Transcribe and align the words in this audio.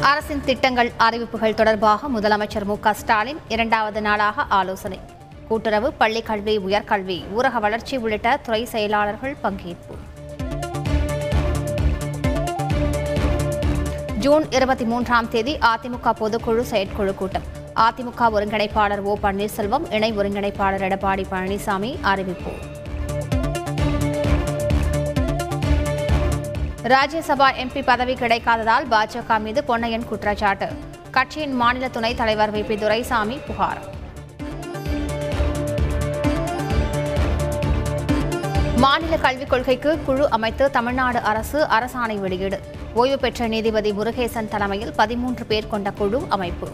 அரசின் 0.00 0.44
திட்டங்கள் 0.44 0.92
அறிவிப்புகள் 0.96 1.54
தொடர்பாக 1.54 2.08
முதலமைச்சர் 2.08 2.64
மு 2.64 2.78
க 2.78 2.94
ஸ்டாலின் 2.94 3.38
இரண்டாவது 3.48 4.00
நாளாக 4.00 4.42
ஆலோசனை. 4.42 5.00
கூட்டுறவு 5.48 5.92
பள்ளிக்கல்வி 6.00 6.58
உயர்கல்வி 6.58 7.24
ஊரக 7.36 7.60
வளர்ச்சி 7.60 7.96
உள்ளிட்ட 7.96 8.36
துறை 8.36 8.64
செயலாளர்கள் 8.64 9.36
பங்கேற்பு. 9.42 9.94
ஜூன் 14.18 14.50
இருபத்தி 14.50 14.84
மூன்றாம் 14.84 15.28
தேதி 15.28 15.58
அதிமுக 15.58 16.12
பொதுக்குழு 16.20 16.60
செயற்குழு 16.60 17.14
கூட்டம். 17.14 17.42
அதிமுக 17.74 18.30
ஒருங்கிணைப்பாளர் 18.32 19.02
ஓ 19.02 19.16
பன்னீர்செல்வம் 19.22 19.92
இணை 19.92 20.12
ஒருங்கிணைப்பாளர் 20.12 20.86
எடப்பாடி 20.88 21.24
பழனிசாமி 21.30 22.00
அறிவிப்பு. 22.00 22.50
ராஜ்யசபா 26.88 27.46
எம்பி 27.62 27.82
பதவி 27.82 28.14
கிடைக்காததால் 28.14 28.86
பாஜக 28.90 29.40
மீது 29.40 29.64
பொன்னையன் 29.68 30.04
குற்றச்சாட்டு. 30.04 30.68
கட்சியின் 31.10 31.52
மாநில 31.52 31.88
துணைத் 31.88 32.16
தலைவர் 32.16 32.54
வி. 32.54 32.64
பி. 32.64 32.76
துரைசாமி 32.76 33.36
புகார். 33.36 33.78
மாநில 38.76 39.16
கல்விக் 39.16 39.50
கொள்கைக்கு 39.50 40.00
குழு 40.02 40.30
அமைத்து 40.30 40.70
தமிழ்நாடு 40.70 41.18
அரசு 41.18 41.64
அரசாணை 41.64 42.18
வெளியீடு. 42.18 42.60
ஓய்வு 42.94 43.18
பெற்ற 43.18 43.46
நீதிபதி 43.46 43.92
முருகேசன் 43.92 44.48
தலைமையில் 44.48 44.92
பதிமூன்று 44.92 45.44
பேர் 45.44 45.68
கொண்ட 45.68 45.90
குழு 45.90 46.26
அமைப்பு. 46.28 46.68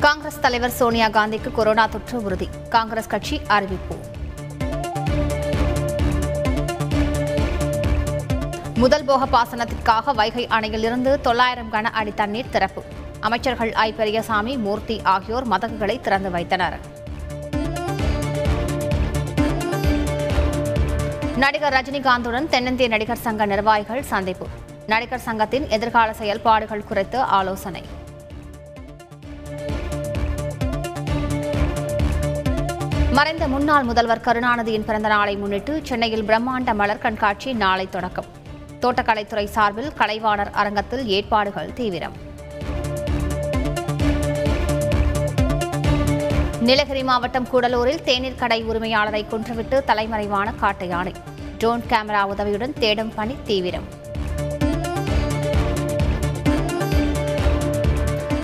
காங்கிரஸ் 0.00 0.40
தலைவர் 0.40 0.70
சோனியா 0.70 1.08
காந்திக்கு 1.08 1.52
கொரோனா 1.52 1.86
தொற்று 1.86 2.22
உறுதி. 2.22 2.48
காங்கிரஸ் 2.68 3.06
கட்சி 3.06 3.40
அறிவிப்பு. 3.46 3.96
முதல் 8.80 9.04
போக 9.04 9.26
பாசனத்திற்காக 9.26 10.14
வைகை 10.14 10.46
அணையிலிருந்து 10.46 11.20
தொள்ளாயிரம் 11.20 11.72
கன 11.72 11.82
அடி 11.82 12.12
தண்ணீர் 12.14 12.48
திறப்பு. 12.50 12.82
அமைச்சர்கள் 13.20 13.72
ஐ. 13.72 13.92
பெரியசாமி 13.92 14.56
மூர்த்தி 14.56 15.00
ஆகியோர் 15.02 15.48
மதகுகளை 15.48 16.00
திறந்து 16.00 16.30
வைத்தனர். 16.30 16.78
நடிகர் 21.36 21.72
ரஜினிகாந்துடன் 21.72 22.48
தென்னிந்திய 22.48 22.88
நடிகர் 22.88 23.16
சங்க 23.16 23.46
நிர்வாகிகள் 23.46 24.02
சந்திப்பு. 24.02 24.46
நடிகர் 24.86 25.18
சங்கத்தின் 25.18 25.68
எதிர்கால 25.68 26.12
செயல்பாடுகள் 26.12 26.84
குறித்து 26.84 27.20
ஆலோசனை. 27.20 27.84
மறைந்த 33.12 33.48
முன்னாள் 33.48 33.82
முதல்வர் 33.82 34.24
கருணாநிதியின் 34.24 34.84
பிறந்த 34.84 35.08
நாளை 35.08 35.36
முன்னிட்டு 35.36 35.80
சென்னையில் 35.82 36.22
பிரம்மாண்ட 36.22 36.74
மலர் 36.74 36.98
கண்காட்சி 36.98 37.52
நாளை 37.52 37.88
தொடக்கம். 37.88 38.38
தோட்டக்கலைத்துறை 38.82 39.44
சார்பில் 39.44 39.92
கலைவாணர் 39.98 40.50
அரங்கத்தில் 40.50 41.06
ஏற்பாடுகள் 41.06 41.72
தீவிரம். 41.72 42.16
நீலகிரி 46.60 47.02
மாவட்டம் 47.02 47.48
கூடலூரில் 47.52 48.02
தேநீர் 48.02 48.40
கடை 48.42 48.64
உரிமையாளரை 48.64 49.22
கொன்றுவிட்டு 49.28 49.84
தலைமறைவான 49.84 50.52
காட்டு 50.52 50.88
யானை. 50.88 51.14
ட்ரோன் 51.58 51.82
கேமரா 51.90 52.22
உதவியுடன் 52.22 52.72
தேடும் 52.72 53.14
பணி 53.14 53.36
தீவிரம். 53.44 53.88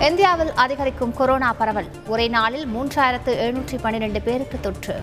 இந்தியாவில் 0.08 0.52
அதிகரிக்கும் 0.54 1.14
கொரோனா 1.14 1.52
பரவல் 1.52 1.88
ஒரே 2.06 2.28
நாளில் 2.28 2.66
மூன்றாயிரத்து 2.74 3.32
எழுநூற்றி 3.44 3.78
பன்னிரண்டு 3.80 4.20
பேருக்கு 4.20 4.58
தொற்று. 4.60 4.96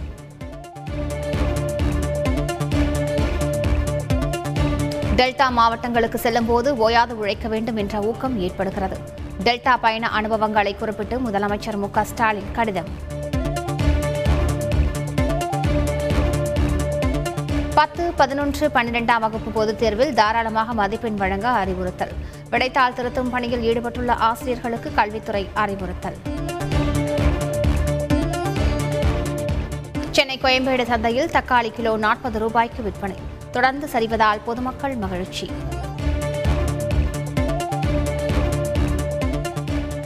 டெல்டா 5.15 5.49
மாவட்டங்களுக்கு 5.49 6.17
செல்லும்போது 6.17 6.77
ஓயாது 6.77 7.17
உழைக்க 7.17 7.47
வேண்டும் 7.47 7.75
என்ற 7.75 7.99
ஊக்கம் 7.99 8.39
ஏற்படுகிறது. 8.39 8.97
டெல்டா 9.43 9.77
பயண 9.81 10.07
அனுபவங்களை 10.07 10.75
குறிப்பிட்டு 10.75 11.19
முதலமைச்சர் 11.19 11.77
மு 11.77 11.87
ஸ்டாலின் 12.01 12.51
கடிதம். 12.51 12.87
பத்து 17.75 18.13
பதினொன்று 18.13 18.67
பன்னிரெண்டாம் 18.67 19.19
வகுப்பு 19.19 19.51
பொதுத் 19.51 19.79
தேர்வில் 19.79 20.13
தாராளமாக 20.13 20.73
மதிப்பெண் 20.73 21.15
வழங்க 21.15 21.49
அறிவுறுத்தல். 21.49 22.11
விடைத்தாள் 22.49 22.93
திருத்தும் 22.93 23.29
பணியில் 23.29 23.61
ஈடுபட்டுள்ள 23.61 24.13
ஆசிரியர்களுக்கு 24.13 24.93
கல்வித்துறை 24.93 25.49
அறிவுறுத்தல். 25.53 26.17
சென்னை 30.11 30.39
கோயம்பேடு 30.41 30.85
சந்தையில் 30.85 31.29
தக்காளி 31.29 31.71
கிலோ 31.71 31.97
நாற்பது 31.97 32.39
ரூபாய்க்கு 32.39 32.83
விற்பனை. 32.83 33.15
தொடர்ந்து 33.53 33.87
சரிவதால் 33.93 34.39
பொதுமக்கள் 34.45 34.95
மகிழ்ச்சி. 34.95 35.51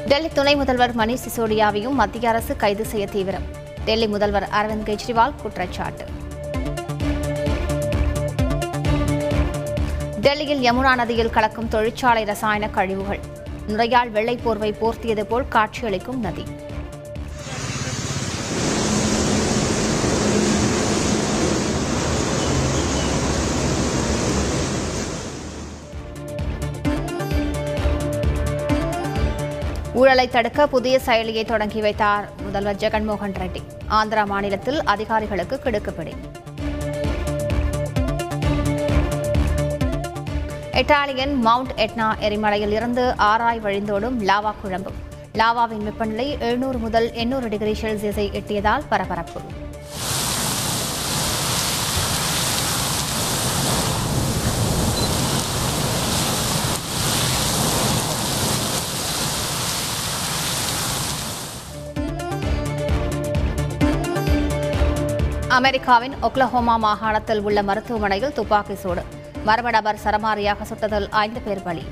டெல்லி 0.07 0.29
துணை 0.29 0.55
முதல்வர் 0.55 0.95
மணீஷ் 0.95 1.25
சிசோடியாவையும் 1.27 1.91
மத்திய 1.91 2.29
அரசு 2.29 2.55
கைது 2.55 2.85
செய்ய 2.85 3.07
தீவிரம். 3.07 3.43
டெல்லி 3.85 4.07
முதல்வர் 4.07 4.49
அரவிந்த் 4.61 4.87
கெஜ்ரிவால் 4.87 5.35
குற்றச்சாட்டு. 5.41 6.05
டெல்லியில் 10.21 10.71
யமுனா 10.71 10.95
நதியில் 10.95 11.29
கலக்கும் 11.29 11.67
தொழிற்சாலை 11.67 12.23
ரசாயன 12.23 12.69
கழிவுகள். 12.69 13.19
நுரையால் 13.67 14.09
வெள்ளை 14.09 14.37
போர்வை 14.37 14.75
போர்த்தியது 14.81 15.23
போல் 15.23 15.47
காட்சியளிக்கும் 15.47 16.19
நதி. 16.19 16.45
ஊழலை 29.99 30.25
தடுக்க 30.29 30.67
புதிய 30.67 30.99
செயலியை 31.05 31.43
தொடங்கி 31.45 31.81
வைத்தார் 31.81 32.25
முதல்வர் 32.41 32.75
ஜெகன்மோகன் 32.75 33.33
ரெட்டி. 33.41 33.61
ஆந்திரா 33.89 34.23
மாநிலத்தில் 34.25 34.83
அதிகாரிகளுக்கு 34.83 35.59
கிடுக்குப்பிடி. 35.63 36.13
இட்டாலியன் 40.81 41.35
மவுண்ட் 41.47 41.73
எட்னா 41.77 42.07
எரிமலையில் 42.19 42.75
இருந்து 42.79 43.05
ஆராய் 43.17 43.63
வழிந்தோடும் 43.67 44.19
லாவா 44.29 44.53
குழம்பு. 44.61 44.93
லாவாவின் 45.33 45.85
வெப்பநிலை 45.89 46.27
எழுநூறு 46.39 46.77
முதல் 46.77 47.13
எண்ணூறு 47.13 47.49
டிகிரி 47.49 47.75
செல்சியஸை 47.81 48.27
எட்டியதால் 48.41 48.87
பரபரப்பு. 48.89 49.41
அமெரிக்காவின் 65.57 66.15
ஒக்லஹோமா 66.21 66.73
மாகாணத்தில் 66.83 67.41
உள்ள 67.47 67.59
மருத்துவமனையில் 67.67 68.33
துப்பாக்கி 68.33 68.75
சூடு. 68.81 69.03
மர்ம 69.47 69.69
நபர் 69.75 69.99
சரமாரியாக 70.03 70.65
சுட்டதில் 70.69 71.07
ஐந்து 71.21 71.39
பேர் 71.45 71.63
பலி. 71.63 71.83